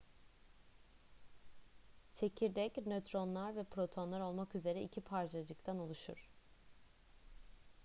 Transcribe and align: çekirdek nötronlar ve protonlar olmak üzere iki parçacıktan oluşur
çekirdek 2.13 2.87
nötronlar 2.87 3.55
ve 3.55 3.63
protonlar 3.63 4.19
olmak 4.21 4.55
üzere 4.55 4.83
iki 4.83 5.01
parçacıktan 5.01 5.79
oluşur 5.79 6.29